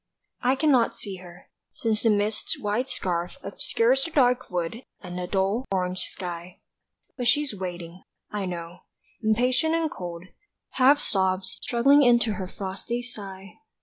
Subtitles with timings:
[0.41, 5.27] I cannot see her, since the mist's white scarf Obscures the dark wood and the
[5.27, 6.59] dull orange sky;
[7.17, 8.01] But she's waiting,
[8.31, 8.79] I know,
[9.21, 10.23] impatient and cold,
[10.69, 13.59] half Sobs struggling into her frosty sigh.